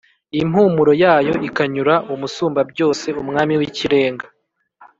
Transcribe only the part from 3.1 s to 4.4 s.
Umwami w’ikirenga.